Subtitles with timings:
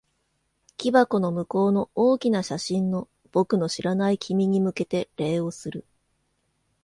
[0.77, 5.85] 木箱の向こうの大きな写真の、僕の知らない君に向けて礼をする。